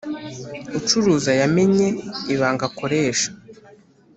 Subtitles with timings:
[0.77, 1.87] Ucuruza yamenye
[2.33, 3.29] ibanga akoresha